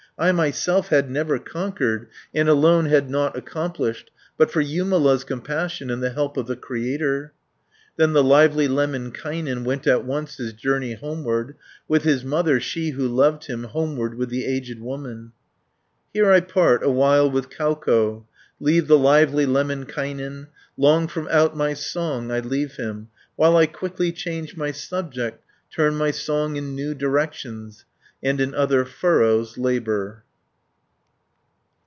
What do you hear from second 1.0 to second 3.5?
never conquered, And alone had nought